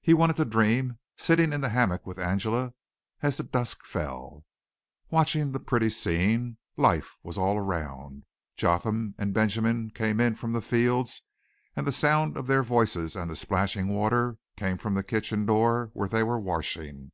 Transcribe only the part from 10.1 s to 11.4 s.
in from the fields